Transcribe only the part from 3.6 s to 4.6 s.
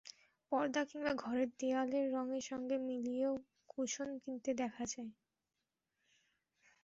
cushion কিনতে